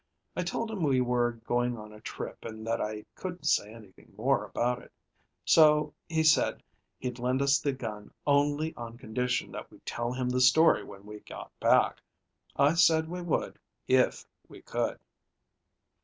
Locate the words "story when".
10.41-11.05